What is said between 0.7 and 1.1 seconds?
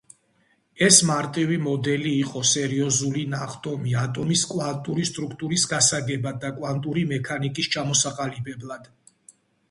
ეს